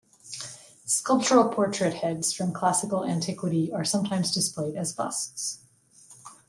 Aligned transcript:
Sculptural 0.87 1.49
portrait 1.49 1.93
heads 1.93 2.33
from 2.33 2.53
classical 2.53 3.05
antiquity 3.05 3.71
are 3.71 3.85
sometimes 3.85 4.33
displayed 4.33 4.75
as 4.75 4.93
busts. 4.93 5.59